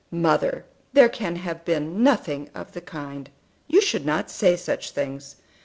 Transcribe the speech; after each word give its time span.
"Mother, 0.09 0.65
there 0.93 1.09
can 1.09 1.35
have 1.35 1.63
been 1.63 2.01
nothing 2.01 2.49
of 2.55 2.71
the 2.71 2.81
kind. 2.81 3.29
You 3.67 3.81
should 3.81 4.03
not 4.03 4.31
say 4.31 4.55
such 4.55 4.89
things. 4.89 5.35